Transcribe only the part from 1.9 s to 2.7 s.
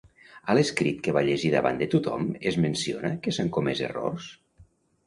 tothom es